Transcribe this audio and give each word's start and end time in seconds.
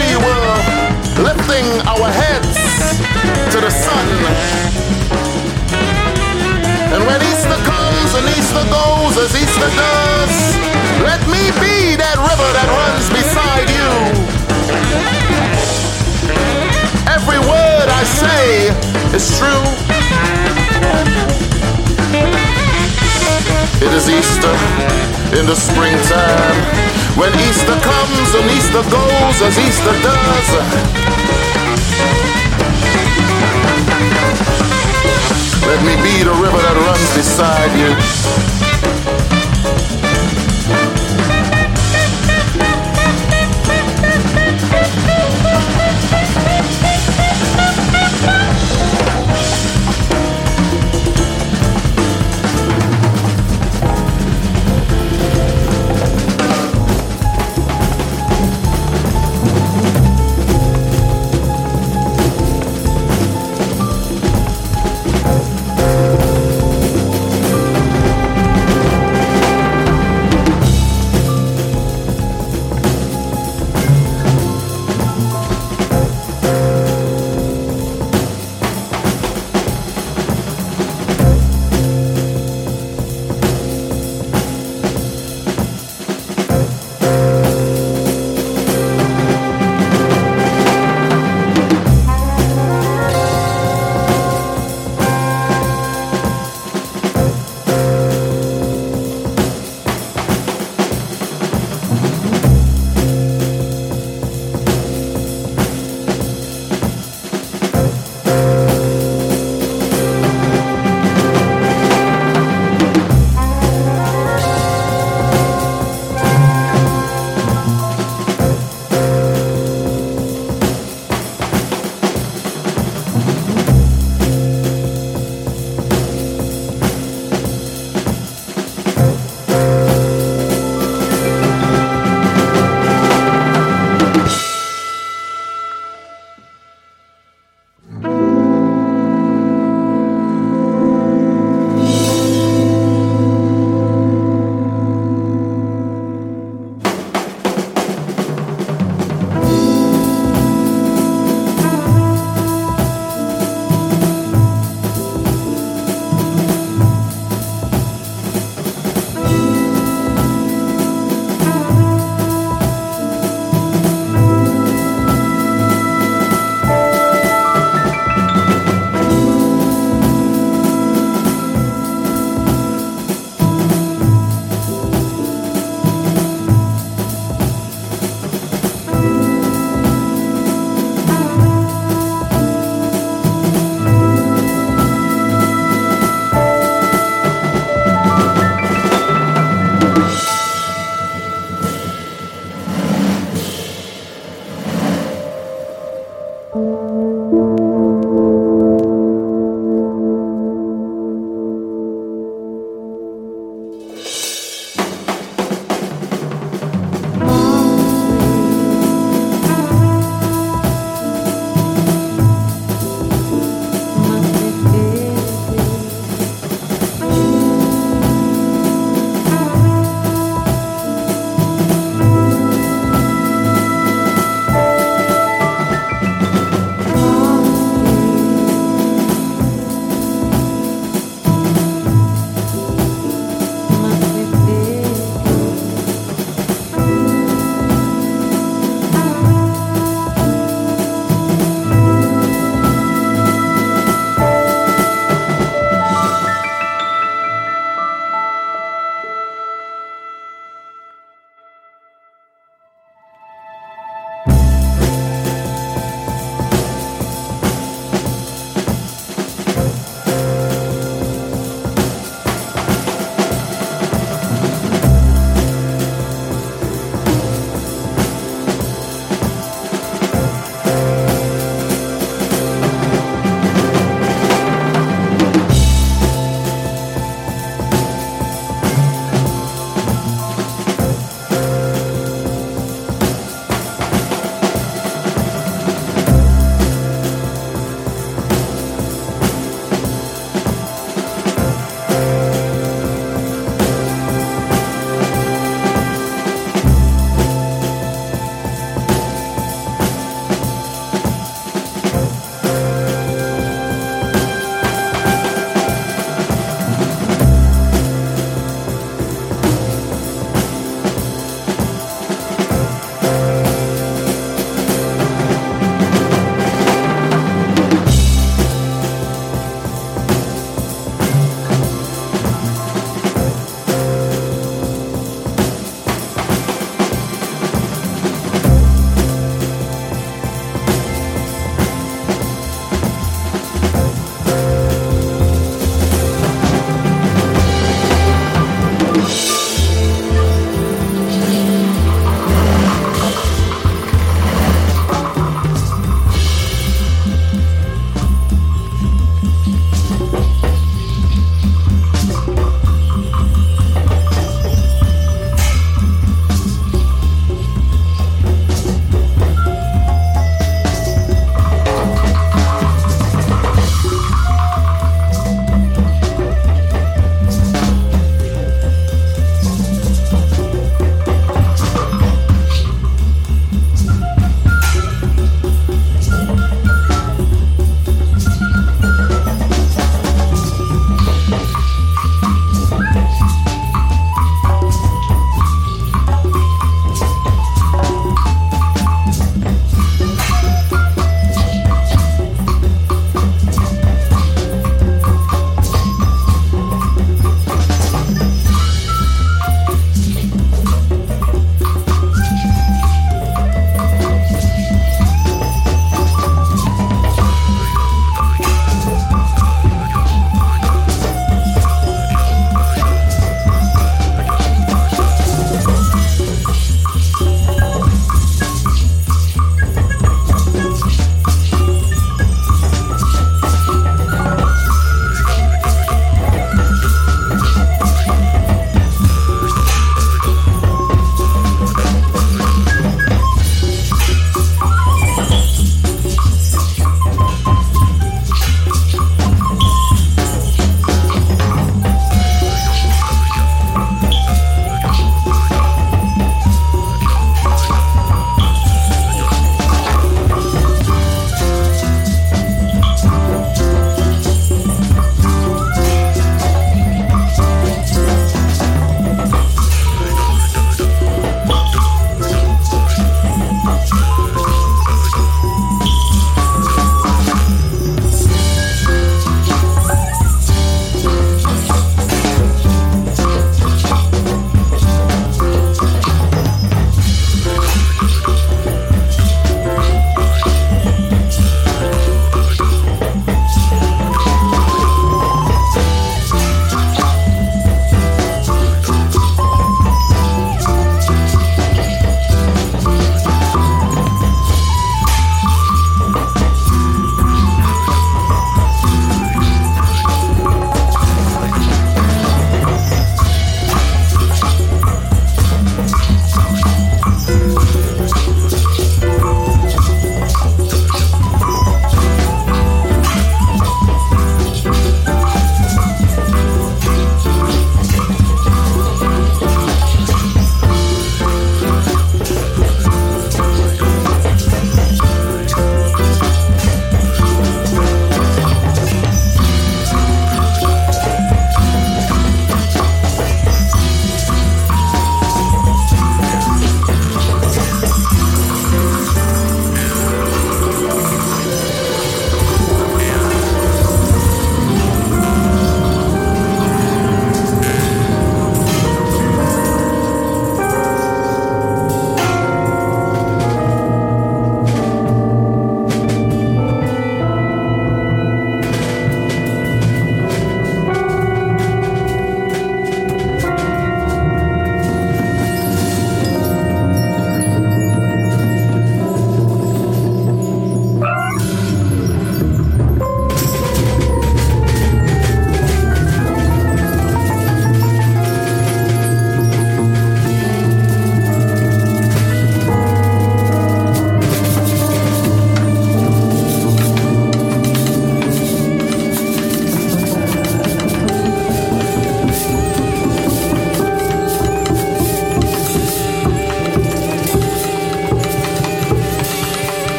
we 0.00 0.16
were 0.16 0.56
lifting 1.20 1.66
our 1.84 2.08
heads 2.08 2.56
to 3.52 3.58
the 3.60 3.68
sun. 3.68 4.06
And 6.94 7.04
when 7.04 7.20
Easter 7.20 7.60
comes 7.68 8.10
and 8.16 8.24
Easter 8.32 8.64
goes 8.72 9.14
as 9.20 9.30
Easter 9.36 9.70
does, 9.76 10.34
let 11.04 11.20
me 11.28 11.44
be 11.60 11.96
that 12.00 12.16
river 12.16 12.48
that 12.56 12.68
runs 12.80 13.06
beside 13.12 13.68
you. 13.76 13.90
Every 17.16 17.40
word 17.52 17.88
I 18.00 18.02
say 18.04 18.72
it's 19.14 19.38
true. 19.38 19.99
It 23.78 23.92
is 23.94 24.10
Easter 24.10 24.54
in 25.38 25.46
the 25.46 25.54
springtime. 25.54 26.58
When 27.14 27.32
Easter 27.46 27.78
comes 27.78 28.34
and 28.34 28.50
Easter 28.50 28.82
goes 28.90 29.36
as 29.46 29.58
Easter 29.58 29.94
does. 30.02 30.48
Let 35.66 35.80
me 35.86 35.94
be 36.02 36.24
the 36.24 36.34
river 36.34 36.58
that 36.58 36.76
runs 36.86 37.14
beside 37.14 37.70
you. 37.78 38.69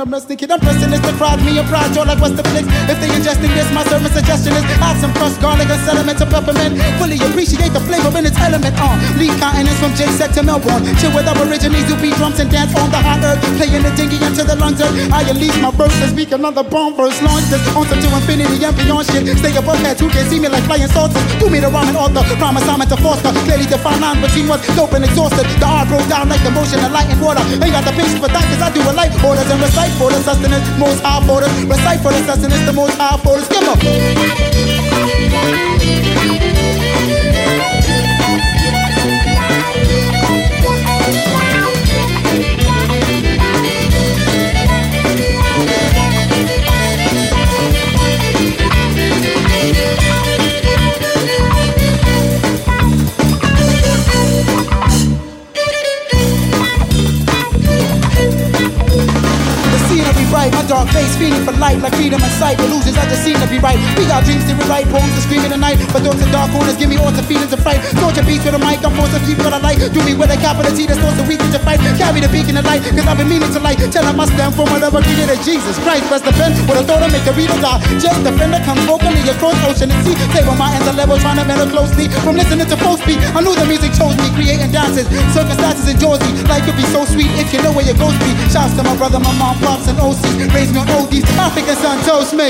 I'm 0.00 0.10
kid, 0.36 0.50
I'm 0.50 0.60
pressing 0.60 0.90
this. 0.90 1.00
The 1.00 1.12
crowd, 1.12 1.42
me 1.44 1.58
a 1.58 1.60
and 1.60 1.68
pride, 1.68 1.94
like 2.04 2.20
what's 2.20 2.45
Uh, 9.16 9.32
continents 9.40 9.80
from 9.80 9.96
J-Set 9.96 10.36
to 10.36 10.44
Melbourne. 10.44 10.84
Chill 11.00 11.08
with 11.16 11.24
aborigines 11.24 11.88
who 11.88 11.96
beat 11.96 12.12
drums 12.20 12.36
and 12.36 12.52
dance 12.52 12.76
on 12.76 12.92
the 12.92 13.00
hot 13.00 13.24
earth. 13.24 13.40
Playing 13.56 13.80
the 13.80 13.88
dingy 13.96 14.20
into 14.20 14.44
the 14.44 14.52
earth. 14.52 14.76
I 15.08 15.24
unleash 15.24 15.56
my 15.56 15.72
verse 15.72 15.96
and 16.04 16.12
speak 16.12 16.36
another 16.36 16.60
bomb 16.60 16.92
verse. 16.92 17.16
Launch 17.24 17.48
this 17.48 17.64
onto 17.72 17.96
to 17.96 18.08
infinity 18.12 18.60
and 18.60 18.76
beyond 18.76 19.08
shit. 19.08 19.24
Stay 19.40 19.56
above 19.56 19.80
heads 19.80 20.04
who 20.04 20.12
can 20.12 20.28
see 20.28 20.36
me 20.36 20.52
like 20.52 20.68
flying 20.68 20.84
saucers. 20.92 21.24
Do 21.40 21.48
me 21.48 21.64
the 21.64 21.72
ramen 21.72 21.96
author. 21.96 22.20
Prime 22.36 22.60
assignment 22.60 22.92
to 22.92 23.00
foster. 23.00 23.32
Clearly 23.48 23.64
defined 23.64 24.04
line 24.04 24.20
between 24.20 24.52
what's 24.52 24.68
dope 24.76 24.92
and 24.92 25.08
exhausted. 25.08 25.48
The 25.48 25.64
art 25.64 25.88
broke 25.88 26.04
down 26.12 26.28
like 26.28 26.44
the 26.44 26.52
motion 26.52 26.84
of 26.84 26.92
light 26.92 27.08
and 27.08 27.16
water. 27.24 27.40
Ain't 27.56 27.72
got 27.72 27.88
the 27.88 27.96
patience 27.96 28.20
for 28.20 28.28
that 28.28 28.44
cause 28.52 28.60
I 28.60 28.68
do 28.68 28.84
a 28.84 28.92
light 28.92 29.16
orders 29.24 29.48
and 29.48 29.64
recite 29.64 29.96
for 29.96 30.12
the 30.12 30.20
sustenance. 30.20 30.68
Most 30.76 31.00
high 31.00 31.24
orders. 31.24 31.48
Recite 31.64 32.04
for 32.04 32.12
the 32.12 32.20
sustenance. 32.28 32.68
The 32.68 32.76
most 32.76 33.00
high 33.00 33.16
orders. 33.24 33.48
Give 33.48 33.64
up. 33.64 33.80
Dark 60.76 60.92
face 60.92 61.16
feeling 61.16 61.40
for 61.40 61.56
light, 61.56 61.80
like 61.80 61.96
freedom 61.96 62.20
and 62.20 62.34
sight. 62.36 62.60
Illusions, 62.60 63.00
I 63.00 63.08
just 63.08 63.24
seem 63.24 63.40
to 63.40 63.48
be 63.48 63.56
right. 63.56 63.80
We 63.96 64.04
got 64.04 64.28
dreams 64.28 64.44
to 64.44 64.52
rewrite, 64.52 64.84
poems 64.92 65.08
to 65.16 65.24
scream 65.24 65.40
in 65.48 65.48
the 65.48 65.56
night. 65.56 65.80
But 65.88 66.04
thoughts 66.04 66.20
in 66.20 66.28
dark 66.28 66.52
corners 66.52 66.76
give 66.76 66.92
me 66.92 67.00
all 67.00 67.08
the 67.08 67.24
feelings 67.24 67.48
of 67.56 67.64
fright. 67.64 67.80
Torture 67.96 68.20
beats 68.28 68.44
with 68.44 68.52
a 68.52 68.60
mic, 68.60 68.84
I'm 68.84 68.92
forced 68.92 69.16
to 69.16 69.20
keep 69.24 69.40
what 69.40 69.56
I 69.56 69.60
like. 69.64 69.80
Do 69.80 70.00
me 70.04 70.12
with 70.12 70.28
a 70.28 70.36
capital 70.36 70.68
T 70.76 70.84
that's 70.84 71.00
supposed 71.00 71.16
to 71.16 71.24
weaken 71.24 71.48
to 71.56 71.60
fight. 71.64 71.80
Carry 71.96 72.20
the 72.20 72.28
beacon 72.28 72.60
of 72.60 72.68
light, 72.68 72.84
cause 72.84 73.08
I've 73.08 73.16
been 73.16 73.32
meaning 73.32 73.48
to 73.56 73.60
light. 73.64 73.80
Tell 73.88 74.04
them 74.04 74.20
I 74.20 74.28
stand 74.28 74.52
for 74.52 74.68
whatever 74.68 75.00
created 75.00 75.40
Jesus 75.40 75.80
Christ. 75.80 76.04
Press 76.12 76.20
the 76.20 76.36
pen 76.36 76.52
with 76.68 76.76
a 76.76 76.84
thought 76.84 77.00
to 77.00 77.08
make 77.08 77.24
the 77.24 77.32
reader 77.32 77.56
die. 77.56 77.80
Just 77.96 78.20
defender 78.20 78.60
comes 78.68 78.84
vocally 78.84 79.24
across 79.32 79.56
ocean 79.64 79.88
and 79.88 80.00
sea. 80.04 80.12
Table 80.36 80.60
my 80.60 80.68
ends 80.76 80.92
level, 80.92 81.16
trying 81.24 81.40
to 81.40 81.44
mental 81.48 81.72
closely. 81.72 82.12
From 82.20 82.36
listening 82.36 82.68
to 82.68 82.76
post 82.84 83.00
beat, 83.08 83.16
I 83.32 83.40
knew 83.40 83.56
the 83.56 83.64
music 83.64 83.96
chose 83.96 84.12
me, 84.20 84.28
creating 84.36 84.76
dances, 84.76 85.08
circumstances 85.32 85.88
in 85.88 85.96
Jersey. 85.96 86.36
Life 86.44 86.68
could 86.68 86.76
be 86.76 86.84
so 86.92 87.08
sweet 87.08 87.32
if 87.40 87.48
you 87.56 87.64
know 87.64 87.72
where 87.72 87.88
your 87.88 87.96
ghost 87.96 88.20
be. 88.20 88.28
Shouts 88.52 88.76
to 88.76 88.84
my 88.84 88.92
brother, 89.00 89.16
my 89.16 89.32
mom, 89.40 89.56
pops, 89.64 89.88
and 89.88 89.96
OCs. 89.96 90.65
Raised 90.66 90.74
me 90.74 90.80
on 90.80 90.90
OD 90.90 91.10
these 91.10 91.24
African 91.38 91.76
sun 91.76 92.04
toast 92.04 92.34
me. 92.34 92.48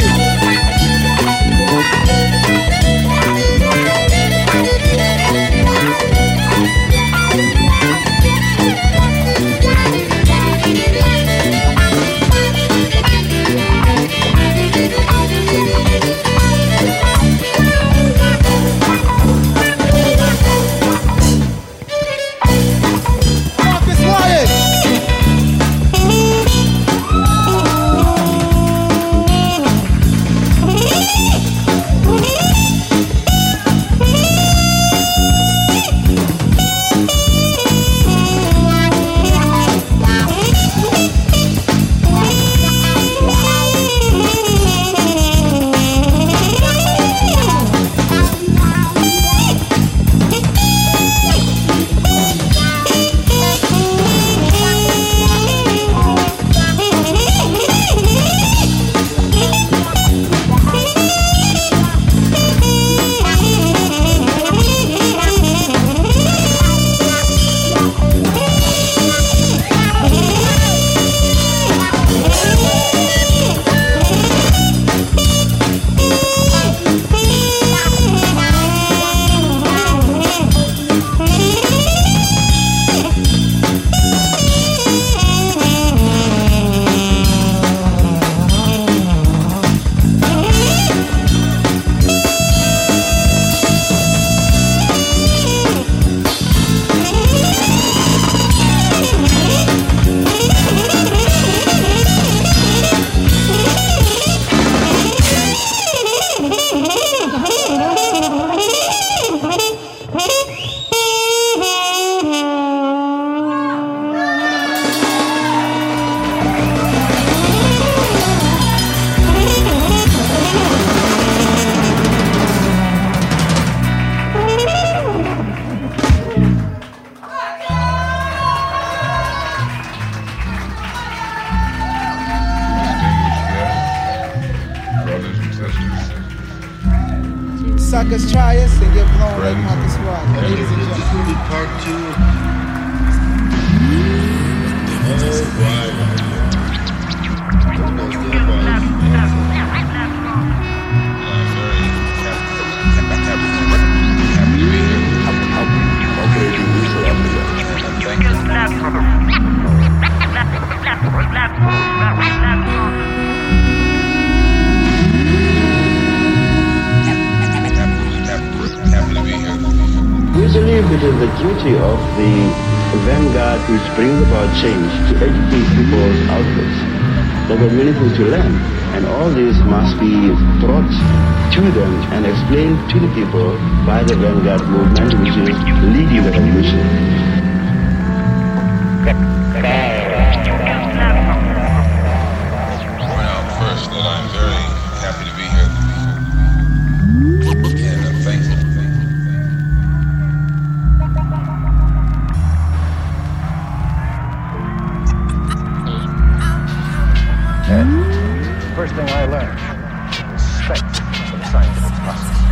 For 210.66 210.74
the 210.74 211.46
scientific 211.46 211.94
process. 212.02 212.42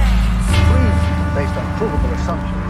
Reason 0.70 1.34
based 1.34 1.58
on 1.58 1.66
provable 1.78 2.12
assumptions, 2.12 2.62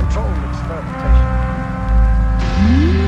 controlled 0.00 0.32
experimentation. 0.48 3.07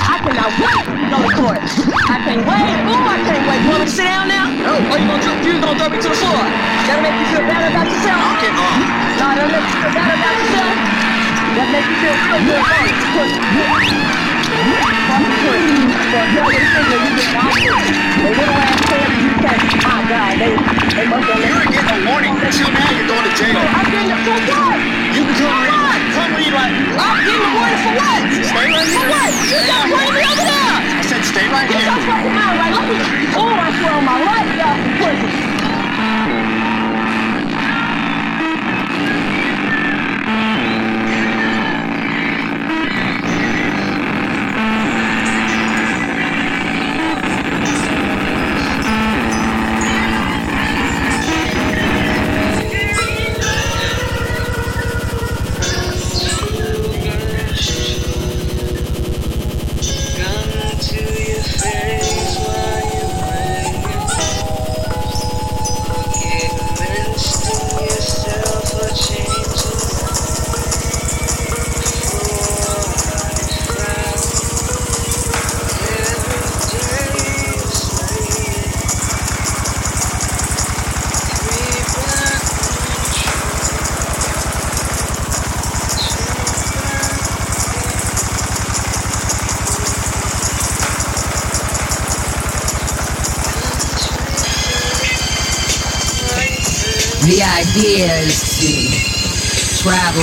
I 0.21 0.29
cannot 0.29 0.53
wait 0.53 0.85
to 0.85 1.09
go 1.09 1.17
to 1.17 1.33
court. 1.33 1.65
I 2.05 2.21
can't 2.21 2.45
wait. 2.45 2.77
Ooh, 2.85 3.09
I 3.09 3.17
can't 3.25 3.41
wait. 3.41 3.57
You 3.65 3.73
want 3.73 3.81
me 3.81 3.89
to 3.89 3.95
sit 3.97 4.05
down 4.05 4.29
now? 4.29 4.53
No. 4.53 4.77
Or 4.93 5.01
you 5.01 5.09
gonna, 5.09 5.17
you 5.41 5.57
gonna 5.57 5.73
throw 5.81 5.89
me 5.89 5.97
to 5.97 6.13
the 6.13 6.19
floor? 6.21 6.45
That'll 6.85 7.01
make 7.01 7.17
you 7.17 7.25
feel 7.33 7.41
better 7.41 7.73
about 7.73 7.89
yourself? 7.89 8.21
I'll 8.21 8.37
get 8.37 8.53
off. 8.53 8.85
No, 9.17 9.33
that'll 9.33 9.49
make 9.49 9.65
you 9.65 9.81
feel 9.81 9.97
better 9.97 10.13
about 10.13 10.37
yourself? 10.37 10.77
That 11.57 11.73
make 11.73 11.89
you 11.89 11.97
feel 12.05 12.13
real 12.21 12.37
good 12.37 12.61
about 20.05 20.37
it. 20.37 20.53
You're 21.49 21.65
getting 21.65 21.97
a 21.97 22.05
warning. 22.05 22.37
Until 22.37 22.69
now, 22.69 22.93
you're 22.93 23.09
going 23.09 23.25
to 23.25 23.33
jail. 23.41 23.57
I'm 23.57 23.89
getting 23.89 24.13
a 24.13 24.21
full 24.21 24.37
what? 24.53 24.77
You 25.17 25.25
can 25.25 25.90
Come 26.11 26.35
read 26.35 26.51
right. 26.51 26.75
I'm 26.99 27.23
getting 27.23 27.39
a 27.39 27.51
warning 27.55 27.81
for 27.87 27.93
what? 27.95 28.19
Stay 28.43 28.67
right 28.67 28.83
here. 28.83 28.99
For 28.99 29.07
what? 29.15 29.31
You 29.47 29.59
got 29.63 29.85
me 29.87 29.95
over 30.27 30.43
there. 30.43 30.75
I 30.99 31.03
said 31.07 31.23
stay 31.23 31.47
right 31.47 31.67
here. 31.71 31.79
Get 31.79 31.87
your 31.87 32.03
fucking 32.03 32.35
mouth 32.35 32.59
right. 32.59 32.73
Let 32.75 32.87
me. 32.91 32.99
Oh, 33.39 33.47
I 33.47 33.71
swear 33.79 33.93
on 33.95 34.03
my 34.03 34.19
life, 34.19 34.51
y'all. 34.59 35.50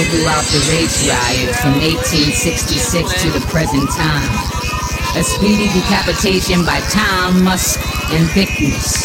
Throughout 0.08 0.44
the 0.52 0.60
race 0.72 1.04
riot 1.04 1.52
from 1.60 1.76
1866 1.84 3.22
to 3.22 3.28
the 3.30 3.44
present 3.52 3.84
time. 3.92 4.28
A 5.16 5.22
speedy 5.22 5.68
decapitation 5.72 6.64
by 6.64 6.80
Tom 6.88 7.44
musk, 7.44 7.80
and 8.12 8.28
thickness. 8.30 9.04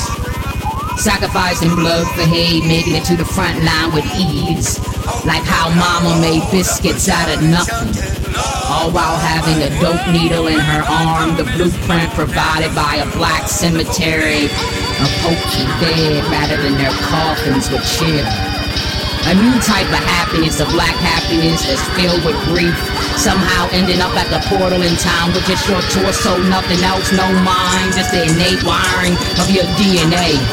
Sacrificing 1.02 1.76
blood 1.76 2.08
for 2.16 2.24
hate, 2.24 2.64
making 2.66 2.96
it 2.96 3.04
to 3.06 3.18
the 3.18 3.26
front 3.26 3.64
line 3.64 3.92
with 3.92 4.06
ease. 4.16 4.80
Like 5.26 5.44
how 5.44 5.68
mama 5.76 6.22
made 6.22 6.44
biscuits 6.52 7.10
out 7.10 7.28
of 7.36 7.44
nothing. 7.44 7.92
All 8.70 8.92
while 8.92 9.18
having 9.20 9.60
a 9.64 9.70
dope 9.82 10.08
needle 10.08 10.48
in 10.48 10.60
her 10.60 10.84
arm, 10.88 11.36
the 11.36 11.44
blueprint 11.44 12.12
provided 12.14 12.74
by 12.76 13.04
a 13.04 13.12
black 13.18 13.48
cemetery 13.50 14.48
A 14.48 15.08
poking 15.20 15.72
dead 15.84 16.24
rather 16.32 16.62
than 16.62 16.78
their 16.78 16.92
coffins 16.92 17.70
with 17.70 17.84
chill. 17.84 18.53
A 19.24 19.34
new 19.40 19.56
type 19.64 19.88
of 19.88 20.04
happiness, 20.04 20.60
a 20.60 20.68
black 20.68 21.00
happiness 21.00 21.64
that's 21.64 21.80
filled 21.96 22.28
with 22.28 22.36
grief. 22.52 22.76
Somehow 23.16 23.72
ending 23.72 24.04
up 24.04 24.12
at 24.20 24.28
the 24.28 24.44
portal 24.52 24.84
in 24.84 25.00
time 25.00 25.32
with 25.32 25.48
just 25.48 25.64
your 25.72 25.80
torso, 25.96 26.36
nothing 26.52 26.84
else, 26.84 27.08
no 27.16 27.24
mind, 27.40 27.96
just 27.96 28.12
the 28.12 28.20
innate 28.20 28.60
wiring 28.68 29.16
of 29.40 29.48
your 29.48 29.64
DNA. 29.80 30.44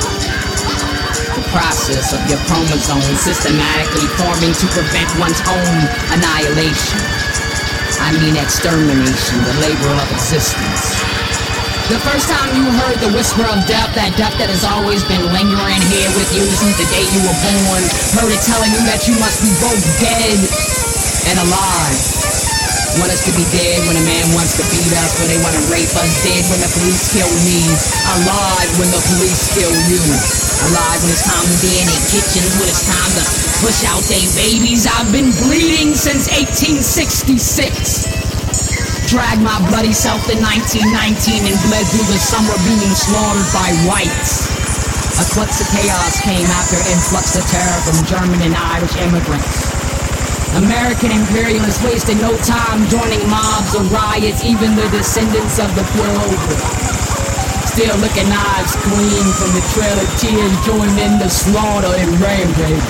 The 1.35 1.43
process 1.51 2.15
of 2.15 2.23
your 2.31 2.39
chromosomes 2.47 3.19
systematically 3.19 4.07
forming 4.15 4.55
to 4.55 4.67
prevent 4.71 5.11
one's 5.19 5.43
own 5.51 5.77
annihilation. 6.15 7.03
I 7.99 8.15
mean 8.23 8.39
extermination, 8.39 9.37
the 9.51 9.55
labor 9.67 9.93
of 9.99 10.09
existence. 10.15 10.95
The 11.91 11.99
first 12.07 12.31
time 12.31 12.55
you 12.55 12.71
heard 12.71 13.03
the 13.03 13.11
whisper 13.19 13.43
of 13.51 13.67
death, 13.67 13.91
that 13.99 14.15
death 14.15 14.39
that 14.39 14.47
has 14.47 14.63
always 14.63 15.03
been 15.11 15.27
lingering 15.35 15.83
here 15.91 16.07
with 16.15 16.31
you 16.31 16.47
since 16.47 16.79
the 16.79 16.87
day 16.87 17.03
you 17.03 17.19
were 17.27 17.39
born, 17.43 17.83
heard 18.17 18.33
it 18.35 18.43
telling 18.43 18.71
you 18.75 18.83
that 18.91 19.07
you 19.07 19.15
must 19.23 19.39
be 19.39 19.51
both 19.63 19.79
dead 20.03 20.39
and 21.31 21.37
alive. 21.47 21.99
Want 22.99 23.15
us 23.15 23.23
to 23.23 23.33
be 23.39 23.47
dead 23.55 23.87
when 23.87 23.95
a 23.95 24.03
man 24.03 24.27
wants 24.35 24.59
to 24.59 24.67
beat 24.67 24.91
us, 24.99 25.15
when 25.23 25.31
they 25.31 25.39
want 25.39 25.55
to 25.55 25.63
rape 25.71 25.95
us, 25.95 26.11
dead 26.27 26.43
when 26.51 26.59
the 26.59 26.71
police 26.75 27.07
kill 27.15 27.31
me, 27.47 27.63
alive 28.19 28.71
when 28.83 28.91
the 28.91 28.99
police 29.15 29.47
kill 29.55 29.71
you, 29.87 30.03
alive 30.71 30.99
when 31.07 31.15
it's 31.15 31.23
time 31.23 31.47
to 31.47 31.59
be 31.63 31.71
in 31.79 31.87
kitchens, 32.11 32.51
when 32.59 32.67
it's 32.67 32.83
time 32.83 33.13
to 33.15 33.25
push 33.63 33.87
out 33.87 34.03
their 34.11 34.27
babies. 34.35 34.91
I've 34.91 35.15
been 35.15 35.31
bleeding 35.47 35.95
since 35.95 36.27
1866 36.35 38.11
dragged 39.07 39.43
my 39.43 39.59
bloody 39.71 39.95
self 39.95 40.23
in 40.31 40.39
1919 40.39 41.47
and 41.47 41.59
bled 41.67 41.87
through 41.91 42.07
the 42.11 42.19
summer 42.19 42.55
being 42.67 42.95
slaughtered 42.95 43.51
by 43.55 43.71
whites. 43.87 44.60
Clutch 45.29 45.61
of 45.61 45.69
chaos 45.69 46.17
came 46.25 46.49
after 46.49 46.81
influx 46.89 47.37
of 47.37 47.45
terror 47.53 47.81
from 47.85 48.01
German 48.09 48.41
and 48.41 48.57
Irish 48.57 48.97
immigrants. 48.97 49.69
American 50.57 51.13
imperialists 51.13 51.85
wasted 51.85 52.17
no 52.25 52.33
time 52.41 52.89
joining 52.89 53.21
mobs 53.29 53.77
or 53.77 53.85
riots, 53.93 54.43
even 54.43 54.75
the 54.75 54.89
descendants 54.89 55.61
of 55.61 55.69
the 55.77 55.85
pilgrims. 55.93 56.65
Still 57.69 57.97
looking 58.01 58.27
eyes 58.33 58.73
clean 58.81 59.27
from 59.37 59.53
the 59.53 59.65
trail 59.77 59.97
of 60.01 60.09
tears 60.17 60.57
joined 60.65 60.99
in 60.99 61.19
the 61.21 61.29
slaughter 61.29 61.93
and 62.01 62.11
rampage. 62.17 62.81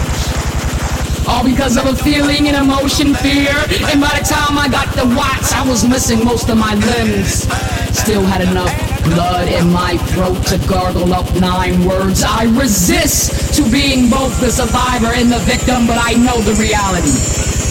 All 1.27 1.45
because 1.45 1.77
of 1.77 1.87
a 1.87 1.97
feeling 1.97 2.49
and 2.49 2.57
emotion, 2.57 3.13
fear. 3.15 3.53
And 3.91 4.01
by 4.01 4.15
the 4.17 4.25
time 4.25 4.57
I 4.57 4.69
got 4.71 4.89
the 4.95 5.05
Watts, 5.15 5.53
I 5.53 5.67
was 5.69 5.87
missing 5.87 6.25
most 6.25 6.49
of 6.49 6.57
my 6.57 6.75
limbs. 6.75 7.51
Still 7.93 8.23
had 8.23 8.41
enough 8.41 8.90
blood 9.05 9.49
in 9.49 9.71
my 9.71 9.97
throat 10.13 10.41
to 10.53 10.59
gargle 10.69 11.13
up 11.13 11.29
nine 11.37 11.85
words. 11.85 12.23
I 12.23 12.45
resist 12.59 13.55
to 13.57 13.63
being 13.71 14.11
both 14.11 14.37
the 14.41 14.51
survivor 14.51 15.13
and 15.15 15.33
the 15.33 15.41
victim, 15.47 15.87
but 15.87 15.99
I 16.01 16.15
know 16.15 16.41
the 16.43 16.57
reality. 16.61 17.13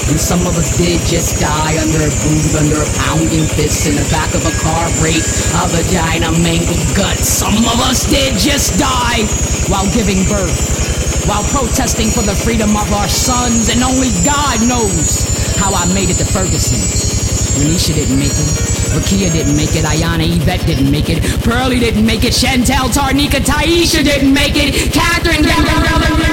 And 0.10 0.18
some 0.18 0.42
of 0.50 0.58
us 0.58 0.78
did 0.78 0.98
just 1.06 1.38
die 1.38 1.78
under 1.78 2.02
a 2.02 2.14
boot, 2.26 2.50
under 2.58 2.82
a 2.82 2.90
pounding 3.06 3.46
fist 3.46 3.86
in 3.86 3.94
the 3.94 4.08
back 4.10 4.34
of 4.34 4.42
a 4.42 4.56
car 4.66 4.90
of 4.90 4.98
a 5.06 5.70
vagina 5.70 6.34
mangled 6.42 6.82
gut. 6.98 7.18
Some 7.22 7.54
of 7.54 7.78
us 7.86 8.10
did 8.10 8.34
just 8.38 8.80
die 8.80 9.26
while 9.70 9.86
giving 9.94 10.26
birth 10.26 10.80
while 11.30 11.44
protesting 11.54 12.10
for 12.10 12.24
the 12.24 12.34
freedom 12.34 12.76
of 12.76 12.92
our 12.92 13.08
sons, 13.08 13.70
and 13.70 13.84
only 13.84 14.10
God 14.26 14.58
knows 14.66 15.22
how 15.58 15.74
I 15.74 15.86
made 15.94 16.10
it 16.10 16.18
to 16.18 16.26
Ferguson. 16.26 17.09
Renisha 17.60 17.94
didn't 17.94 18.18
make 18.18 18.32
it. 18.32 18.50
Vakia 18.96 19.32
didn't 19.32 19.58
make 19.58 19.76
it. 19.76 19.84
Aiyana 19.84 20.24
Yvette 20.24 20.66
didn't 20.66 20.90
make 20.90 21.10
it. 21.10 21.22
Pearlie 21.44 21.80
didn't 21.80 22.06
make 22.06 22.24
it. 22.24 22.34
Shantel 22.34 22.88
Tarnika 22.88 23.40
Tyisha 23.44 24.04
didn't 24.04 24.34
make 24.34 24.56
it. 24.56 24.74
Kathryn 24.94 25.44
it. 25.44 26.29